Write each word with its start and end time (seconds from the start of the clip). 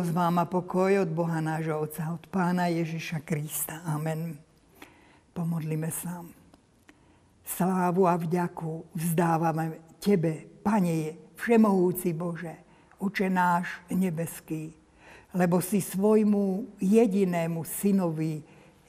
Milosť 0.00 0.16
vám 0.16 0.40
a 0.40 0.48
pokoj 0.48 1.04
od 1.04 1.12
Boha 1.12 1.44
nášho 1.44 1.76
Otca, 1.76 2.08
od 2.08 2.24
Pána 2.32 2.72
Ježiša 2.72 3.20
Krista. 3.20 3.84
Amen. 3.84 4.32
Pomodlíme 5.36 5.92
sa. 5.92 6.24
Slávu 7.44 8.08
a 8.08 8.16
vďaku 8.16 8.96
vzdávame 8.96 9.92
Tebe, 10.00 10.48
Pane 10.64 11.20
Všemohúci 11.36 12.16
Bože, 12.16 12.64
Oče 12.96 13.28
náš 13.28 13.68
nebeský, 13.92 14.72
lebo 15.36 15.60
si 15.60 15.84
svojmu 15.84 16.80
jedinému 16.80 17.60
synovi 17.68 18.40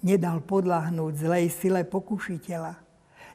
nedal 0.00 0.40
podľahnúť 0.40 1.20
zlej 1.20 1.52
sile 1.52 1.84
pokušiteľa. 1.84 2.80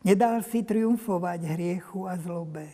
Nedal 0.10 0.42
si 0.42 0.66
triumfovať 0.66 1.46
hriechu 1.46 2.10
a 2.10 2.18
zlobe. 2.18 2.66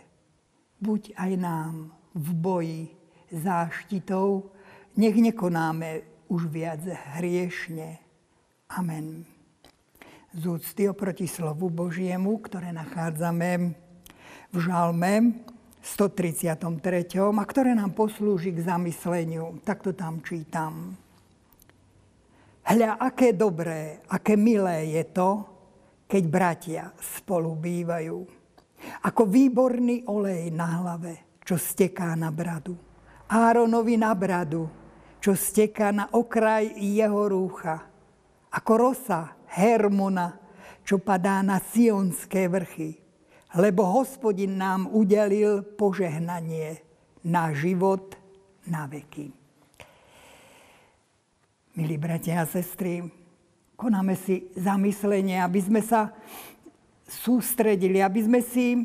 Buď 0.79 1.11
aj 1.19 1.31
nám 1.35 1.91
v 2.15 2.27
boji 2.31 2.81
záštitou 3.27 4.54
nech 4.95 5.15
nekonáme 5.15 6.03
už 6.31 6.47
viac 6.49 6.81
hriešne. 7.19 8.01
Amen. 8.71 9.27
Z 10.35 10.43
úcty 10.51 10.89
oproti 10.89 11.29
slovu 11.29 11.71
Božiemu, 11.71 12.41
ktoré 12.43 12.75
nachádzame 12.75 13.71
v 14.51 14.57
žalme 14.59 15.43
133. 15.85 17.21
a 17.21 17.43
ktoré 17.45 17.77
nám 17.77 17.93
poslúži 17.93 18.51
k 18.51 18.65
zamysleniu. 18.65 19.61
Tak 19.61 19.85
to 19.85 19.91
tam 19.93 20.19
čítam. 20.25 20.97
Hľa, 22.65 22.97
aké 22.97 23.37
dobré, 23.37 24.01
aké 24.09 24.33
milé 24.33 24.97
je 24.97 25.03
to, 25.13 25.29
keď 26.09 26.23
bratia 26.25 26.83
spolu 26.97 27.53
bývajú. 27.53 28.17
Ako 29.05 29.29
výborný 29.29 30.09
olej 30.09 30.49
na 30.49 30.81
hlave, 30.81 31.37
čo 31.45 31.61
steká 31.61 32.17
na 32.17 32.33
bradu. 32.33 32.73
Áronovi 33.29 33.97
na 34.01 34.13
bradu, 34.17 34.65
čo 35.25 35.33
steká 35.33 35.89
na 35.89 36.05
okraj 36.13 36.77
jeho 36.77 37.25
rúcha. 37.25 37.81
Ako 38.53 38.77
rosa 38.77 39.33
Hermona, 39.49 40.37
čo 40.85 41.01
padá 41.01 41.41
na 41.41 41.57
sionské 41.57 42.45
vrchy. 42.45 43.01
Lebo 43.57 43.89
hospodin 43.89 44.53
nám 44.53 44.85
udelil 44.85 45.65
požehnanie 45.65 46.77
na 47.25 47.49
život 47.57 48.13
na 48.69 48.85
veky. 48.85 49.33
Milí 51.73 51.97
bratia 51.97 52.45
a 52.45 52.45
sestry, 52.45 53.01
konáme 53.73 54.13
si 54.13 54.45
zamyslenie, 54.53 55.41
aby 55.41 55.57
sme 55.57 55.81
sa 55.81 56.13
sústredili, 57.09 57.97
aby 57.97 58.21
sme 58.21 58.45
si 58.45 58.77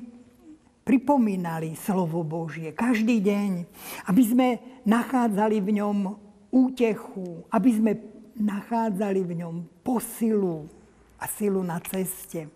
pripomínali 0.88 1.77
slovo 1.77 2.24
Božie 2.24 2.72
každý 2.72 3.20
deň, 3.20 3.50
aby 4.08 4.22
sme 4.24 4.48
nachádzali 4.88 5.61
v 5.61 5.84
ňom 5.84 6.30
útechu, 6.51 7.47
aby 7.51 7.70
sme 7.70 7.93
nachádzali 8.39 9.23
v 9.23 9.33
ňom 9.43 9.56
posilu 9.83 10.67
a 11.19 11.25
silu 11.31 11.62
na 11.62 11.79
ceste 11.83 12.51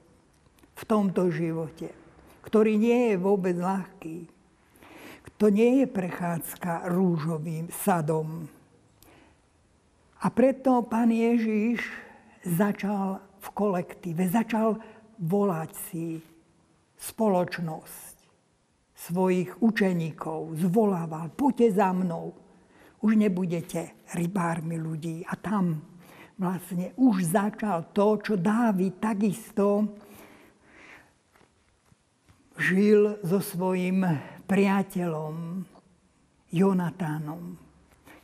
v 0.74 0.82
tomto 0.86 1.30
živote, 1.30 1.90
ktorý 2.42 2.74
nie 2.74 3.14
je 3.14 3.16
vôbec 3.18 3.54
ľahký. 3.54 4.26
To 5.38 5.50
nie 5.50 5.82
je 5.82 5.86
prechádzka 5.90 6.94
rúžovým 6.94 7.66
sadom. 7.68 8.46
A 10.24 10.26
preto 10.30 10.80
pán 10.86 11.10
Ježiš 11.12 11.84
začal 12.46 13.20
v 13.42 13.48
kolektíve, 13.52 14.24
začal 14.30 14.80
volať 15.20 15.70
si 15.90 16.22
spoločnosť 16.96 18.14
svojich 18.94 19.60
učeníkov, 19.60 20.56
zvolával, 20.56 21.28
poďte 21.36 21.76
za 21.76 21.92
mnou, 21.92 22.32
už 23.04 23.20
nebudete 23.20 24.08
rybármi 24.16 24.80
ľudí. 24.80 25.20
A 25.28 25.36
tam 25.36 25.84
vlastne 26.40 26.96
už 26.96 27.36
začal 27.36 27.92
to, 27.92 28.16
čo 28.24 28.34
Dávid 28.40 28.96
takisto 28.96 29.92
žil 32.56 33.20
so 33.20 33.44
svojim 33.44 34.08
priateľom 34.48 35.68
Jonatánom. 36.48 37.60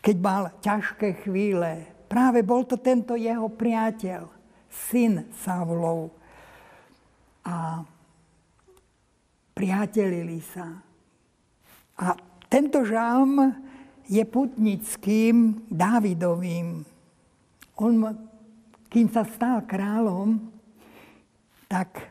Keď 0.00 0.16
mal 0.16 0.48
ťažké 0.64 1.28
chvíle, 1.28 1.84
práve 2.08 2.40
bol 2.40 2.64
to 2.64 2.80
tento 2.80 3.20
jeho 3.20 3.52
priateľ, 3.52 4.32
syn 4.70 5.28
Savlov. 5.44 6.08
A 7.44 7.84
priatelili 9.52 10.40
sa. 10.40 10.80
A 12.00 12.16
tento 12.48 12.80
žalm 12.86 13.68
je 14.10 14.22
putnickým 14.26 15.70
Dávidovým. 15.70 16.82
On, 17.78 17.94
kým 18.90 19.06
sa 19.06 19.22
stal 19.22 19.62
kráľom, 19.62 20.50
tak 21.70 22.10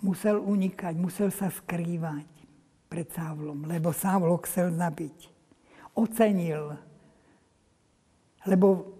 musel 0.00 0.40
unikať, 0.40 0.96
musel 0.96 1.28
sa 1.28 1.52
skrývať 1.52 2.24
pred 2.88 3.04
Sávlom, 3.12 3.68
lebo 3.68 3.92
Sávlo 3.92 4.40
chcel 4.48 4.72
zabiť. 4.72 5.28
Ocenil, 5.92 6.72
lebo 8.48 8.96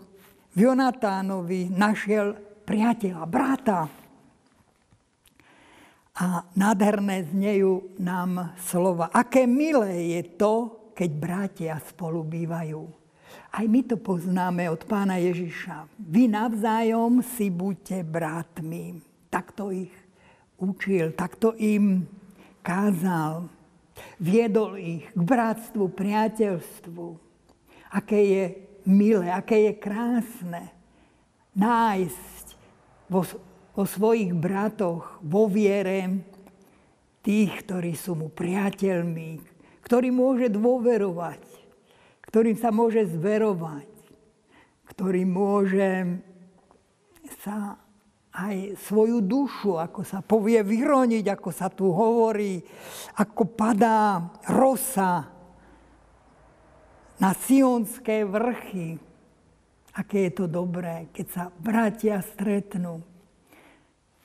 v 0.53 0.69
Jonatánovi 0.69 1.73
našiel 1.73 2.37
priateľa, 2.69 3.25
brata. 3.25 3.81
A 6.13 6.45
nádherné 6.53 7.25
znejú 7.33 7.97
nám 7.97 8.53
slova. 8.61 9.09
Aké 9.09 9.49
milé 9.49 10.21
je 10.21 10.23
to, 10.37 10.82
keď 10.93 11.11
bratia 11.17 11.75
spolu 11.83 12.25
bývajú. 12.25 13.03
Aj 13.53 13.65
my 13.65 13.81
to 13.85 13.97
poznáme 13.97 14.69
od 14.69 14.85
pána 14.85 15.17
Ježiša. 15.21 15.89
Vy 15.97 16.29
navzájom 16.29 17.25
si 17.25 17.49
buďte 17.49 18.05
bratmi. 18.05 19.01
Takto 19.33 19.73
ich 19.73 19.93
učil, 20.61 21.17
takto 21.17 21.57
im 21.57 22.05
kázal. 22.61 23.49
Viedol 24.21 24.81
ich 24.81 25.05
k 25.13 25.21
bratstvu, 25.21 25.85
priateľstvu. 25.93 27.07
Aké 27.93 28.21
je 28.21 28.45
milé, 28.89 29.29
aké 29.29 29.69
je 29.69 29.73
krásne 29.77 30.73
nájsť 31.53 32.47
vo, 33.13 33.21
vo 33.77 33.85
svojich 33.85 34.33
bratoch, 34.33 35.21
vo 35.21 35.45
viere 35.45 36.25
tých, 37.21 37.53
ktorí 37.63 37.93
sú 37.93 38.17
mu 38.17 38.29
priateľmi, 38.33 39.52
ktorý 39.93 40.09
môže 40.09 40.49
dôverovať, 40.49 41.45
ktorým 42.25 42.57
sa 42.57 42.73
môže 42.73 43.05
zverovať, 43.13 43.93
ktorý 44.89 45.29
môže 45.29 46.17
sa 47.45 47.77
aj 48.33 48.81
svoju 48.89 49.21
dušu, 49.21 49.77
ako 49.77 50.01
sa 50.01 50.25
povie, 50.25 50.65
vyroniť, 50.65 51.29
ako 51.29 51.51
sa 51.53 51.69
tu 51.69 51.93
hovorí, 51.93 52.65
ako 53.21 53.53
padá 53.53 54.33
rosa 54.49 55.29
na 57.21 57.37
sionské 57.37 58.25
vrchy. 58.25 58.97
Aké 59.93 60.33
je 60.33 60.41
to 60.41 60.49
dobré, 60.49 61.13
keď 61.13 61.27
sa 61.29 61.45
bratia 61.53 62.25
stretnú, 62.25 63.05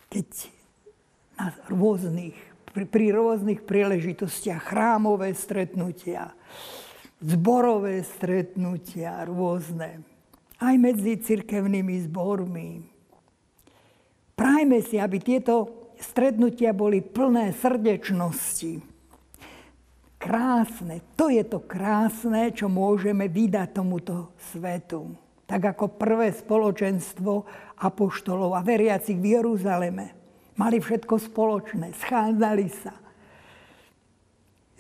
keď 0.08 0.48
na 1.36 1.52
rôznych 1.68 2.56
pri, 2.78 2.86
pri 2.86 3.08
rôznych 3.10 3.66
príležitostiach, 3.66 4.70
chrámové 4.70 5.34
stretnutia, 5.34 6.38
zborové 7.18 8.06
stretnutia 8.06 9.26
rôzne, 9.26 10.06
aj 10.62 10.76
medzi 10.78 11.18
cirkevnými 11.18 12.06
zbormi. 12.06 12.86
Prajme 14.38 14.86
si, 14.86 15.02
aby 15.02 15.18
tieto 15.18 15.90
stretnutia 15.98 16.70
boli 16.78 17.02
plné 17.02 17.58
srdečnosti. 17.58 18.86
Krásne, 20.22 21.02
to 21.18 21.34
je 21.34 21.42
to 21.42 21.66
krásne, 21.66 22.54
čo 22.54 22.70
môžeme 22.70 23.26
vydať 23.26 23.74
tomuto 23.74 24.38
svetu. 24.54 25.18
Tak 25.50 25.74
ako 25.74 25.98
prvé 25.98 26.30
spoločenstvo 26.30 27.42
apoštolov 27.82 28.54
a 28.54 28.62
veriacich 28.62 29.18
v 29.18 29.42
Jeruzaleme 29.42 30.17
Mali 30.58 30.82
všetko 30.82 31.22
spoločné, 31.22 31.94
schádzali 31.94 32.68
sa, 32.74 32.98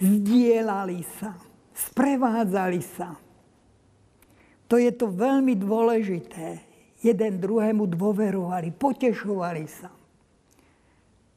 zdieľali 0.01 1.05
sa, 1.21 1.37
sprevádzali 1.77 2.81
sa. 2.81 3.13
To 4.67 4.81
je 4.81 4.89
to 4.89 5.13
veľmi 5.13 5.53
dôležité. 5.53 6.65
Jeden 6.97 7.37
druhému 7.37 7.85
dôverovali, 7.93 8.73
potešovali 8.73 9.65
sa. 9.69 9.93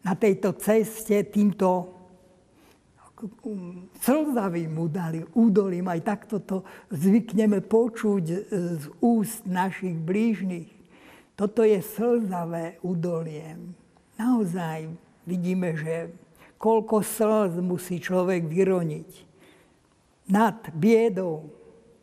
Na 0.00 0.16
tejto 0.16 0.56
ceste 0.56 1.20
týmto 1.28 2.00
slzavým 4.00 4.72
udali, 4.80 5.20
údolím, 5.36 5.92
aj 5.92 6.00
takto 6.00 6.40
to 6.40 6.64
zvykneme 6.88 7.60
počuť 7.60 8.24
z 8.80 8.84
úst 9.04 9.44
našich 9.44 10.00
blížnych. 10.00 10.72
Toto 11.36 11.60
je 11.60 11.84
slzavé 11.84 12.80
údolie 12.80 13.76
naozaj 14.20 14.92
vidíme, 15.24 15.72
že 15.72 16.12
koľko 16.60 17.00
slz 17.00 17.56
musí 17.64 17.96
človek 17.96 18.44
vyroniť 18.44 19.10
nad 20.28 20.60
biedou, 20.76 21.48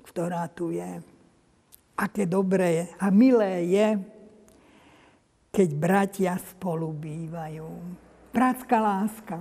ktorá 0.01 0.49
tu 0.49 0.73
je. 0.73 0.97
Aké 1.97 2.25
dobré 2.25 2.93
a 2.97 3.13
milé 3.13 3.69
je, 3.69 3.87
keď 5.53 5.69
bratia 5.73 6.33
spolu 6.37 6.93
bývajú. 6.93 7.69
Bratská 8.33 8.77
láska. 8.77 9.37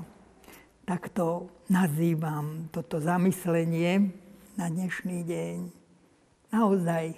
Tak 0.87 1.13
to 1.13 1.51
nazývam 1.69 2.71
toto 2.73 3.03
zamyslenie 3.03 4.15
na 4.55 4.71
dnešný 4.71 5.27
deň. 5.27 5.57
Naozaj, 6.55 7.13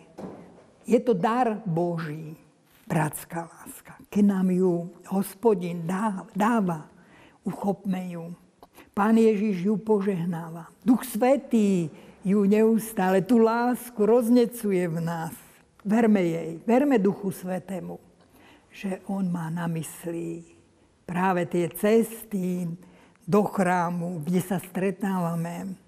je 0.88 0.98
to 1.04 1.12
dar 1.12 1.60
Boží, 1.68 2.34
bratská 2.88 3.44
láska. 3.44 3.92
Keď 4.08 4.24
nám 4.24 4.48
ju 4.48 4.88
hospodin 5.12 5.84
dáva, 6.32 6.88
uchopme 7.44 8.16
ju. 8.16 8.32
Pán 8.96 9.20
Ježiš 9.20 9.68
ju 9.68 9.74
požehnáva. 9.76 10.72
Duch 10.82 11.04
Svetý 11.04 11.92
ju 12.24 12.48
neustále, 12.48 13.22
tú 13.22 13.38
lásku 13.38 14.00
roznecuje 14.00 14.88
v 14.88 14.98
nás. 15.04 15.36
Verme 15.86 16.24
jej, 16.24 16.50
verme 16.66 16.98
Duchu 16.98 17.30
Svetému, 17.30 18.00
že 18.72 18.98
On 19.06 19.22
má 19.22 19.46
na 19.52 19.70
mysli 19.70 20.42
práve 21.06 21.46
tie 21.46 21.70
cesty 21.70 22.66
do 23.22 23.46
chrámu, 23.46 24.24
kde 24.26 24.40
sa 24.42 24.58
stretávame. 24.58 25.78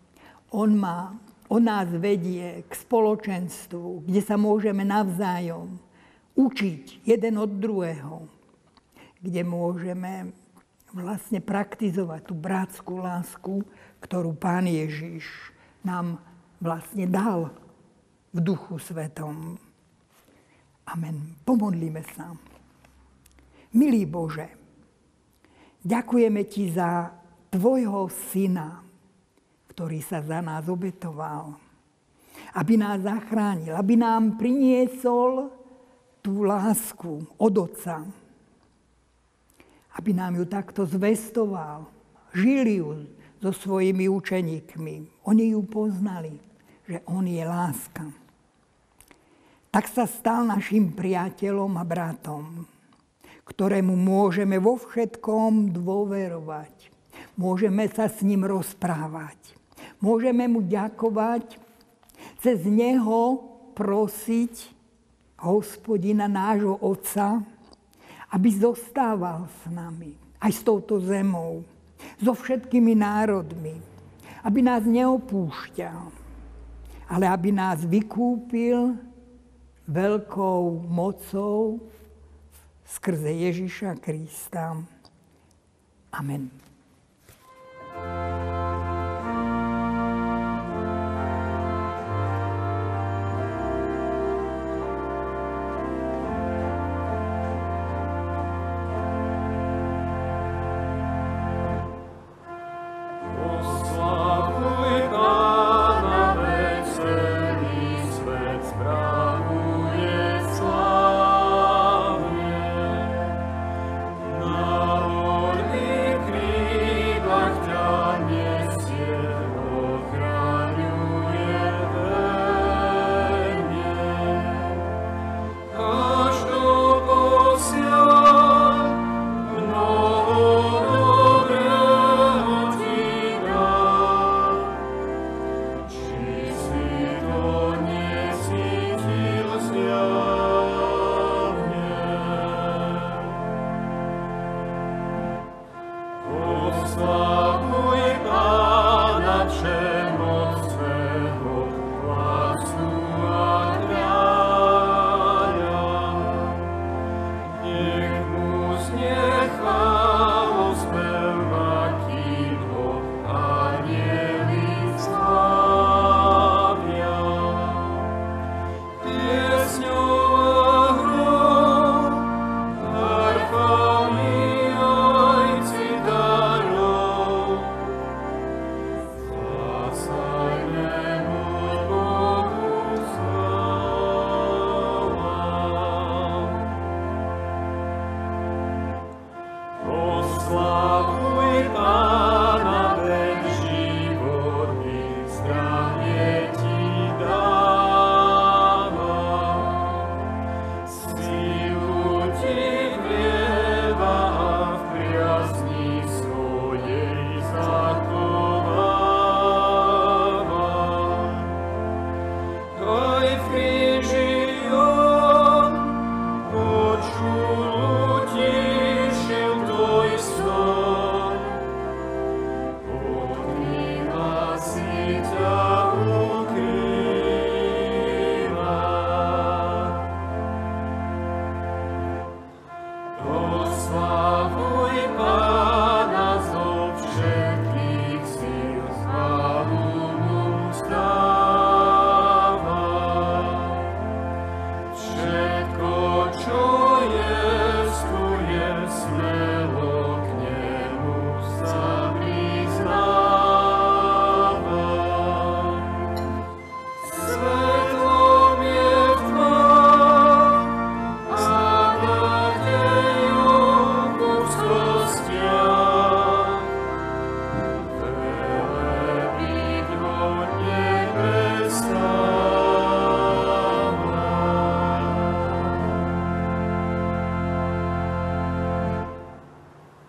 On, 0.55 0.71
má, 0.71 1.19
on 1.51 1.67
nás 1.67 1.91
vedie 1.91 2.63
k 2.65 2.73
spoločenstvu, 2.73 4.07
kde 4.07 4.21
sa 4.23 4.39
môžeme 4.39 4.87
navzájom 4.87 5.90
učiť 6.41 7.05
jeden 7.05 7.35
od 7.37 7.61
druhého, 7.61 8.25
kde 9.21 9.43
môžeme 9.45 10.33
vlastne 10.91 11.39
praktizovať 11.45 12.33
tú 12.33 12.35
bratskú 12.35 13.05
lásku, 13.05 13.63
ktorú 14.01 14.33
Pán 14.35 14.65
Ježiš 14.65 15.29
nám 15.85 16.17
vlastne 16.59 17.05
dal 17.05 17.53
v 18.33 18.39
duchu 18.41 18.81
svetom. 18.81 19.61
Amen. 20.89 21.37
Pomodlíme 21.47 22.03
sa. 22.17 22.35
Milý 23.71 24.03
Bože, 24.03 24.51
ďakujeme 25.87 26.43
Ti 26.49 26.65
za 26.75 27.15
Tvojho 27.55 28.11
Syna, 28.31 28.83
ktorý 29.71 30.03
sa 30.03 30.19
za 30.27 30.43
nás 30.43 30.67
obetoval, 30.67 31.55
aby 32.59 32.75
nás 32.75 32.99
zachránil, 33.07 33.79
aby 33.79 33.95
nám 33.95 34.35
priniesol 34.35 35.60
tú 36.21 36.45
lásku 36.45 37.25
od 37.37 37.55
Otca, 37.59 38.05
aby 39.97 40.11
nám 40.15 40.37
ju 40.41 40.45
takto 40.47 40.87
zvestoval. 40.87 41.89
Žili 42.31 42.79
ju 42.79 42.89
so 43.43 43.51
svojimi 43.51 44.07
učeníkmi. 44.07 45.27
Oni 45.27 45.57
ju 45.57 45.65
poznali, 45.67 46.37
že 46.87 47.03
on 47.09 47.27
je 47.27 47.43
láska. 47.43 48.05
Tak 49.71 49.87
sa 49.89 50.05
stal 50.07 50.47
našim 50.47 50.93
priateľom 50.95 51.79
a 51.79 51.85
bratom, 51.87 52.67
ktorému 53.47 53.95
môžeme 53.95 54.59
vo 54.59 54.79
všetkom 54.79 55.75
dôverovať. 55.75 56.91
Môžeme 57.39 57.87
sa 57.89 58.11
s 58.11 58.21
ním 58.27 58.45
rozprávať. 58.47 59.39
Môžeme 60.03 60.49
mu 60.51 60.61
ďakovať, 60.65 61.57
cez 62.41 62.65
neho 62.67 63.41
prosiť 63.77 64.80
hospodina 65.41 66.29
nášho 66.29 66.77
Otca, 66.77 67.41
aby 68.31 68.49
zostával 68.55 69.49
s 69.51 69.61
nami, 69.73 70.15
aj 70.39 70.53
s 70.53 70.61
touto 70.63 71.01
zemou, 71.01 71.65
so 72.21 72.33
všetkými 72.33 72.95
národmi, 72.97 73.77
aby 74.45 74.61
nás 74.65 74.85
neopúšťal, 74.85 76.13
ale 77.11 77.25
aby 77.27 77.51
nás 77.51 77.83
vykúpil 77.85 78.97
veľkou 79.91 80.87
mocou 80.87 81.83
skrze 82.87 83.31
Ježiša 83.51 83.99
Krista. 83.99 84.79
Amen. 86.15 86.70